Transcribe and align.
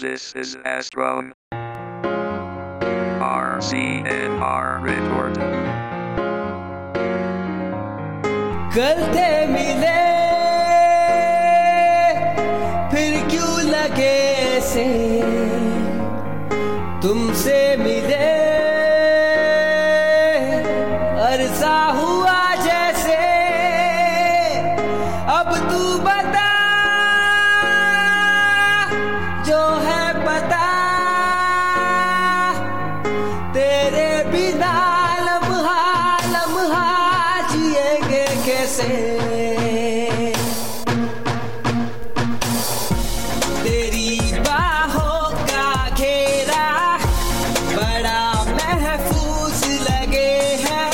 This 0.00 0.32
is 0.36 0.54
Astron. 0.64 1.32
RCNR 3.20 4.68
Report. 4.80 5.34
गलते 8.76 9.26
मिले 9.54 9.98
फिर 12.92 13.18
क्यों 13.30 13.54
लगे 13.70 14.60
से 14.70 14.86
तुमसे 17.02 17.58
मिले 17.82 18.27
कैसे 38.48 38.82
से 38.82 40.32
तेरी 43.64 44.20
बाहों 44.46 45.30
का 45.50 45.66
घेरा 45.90 46.68
बड़ा 47.74 48.20
लगे 49.82 50.32
है 50.64 50.86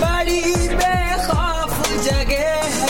बड़ी 0.00 0.40
बेखौफ 0.80 1.76
जगह 2.08 2.48
है 2.78 2.85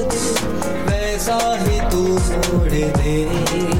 दिल 0.00 0.26
वैसा 0.88 1.38
ही 1.62 1.80
तू 1.90 2.18
छोड़ 2.18 2.68
दे। 2.68 3.73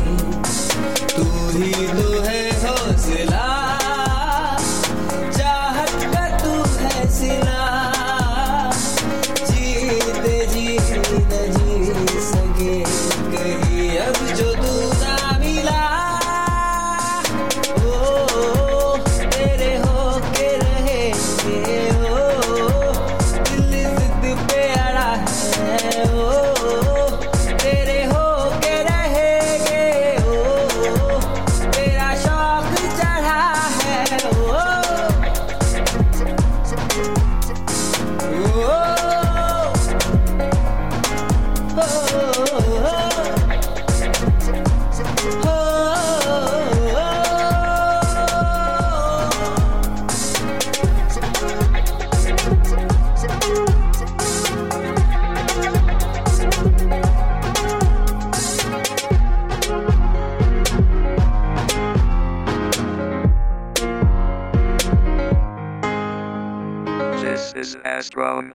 is 67.55 67.77
Astron. 67.77 68.53